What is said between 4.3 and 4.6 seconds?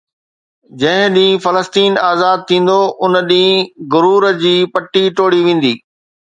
جي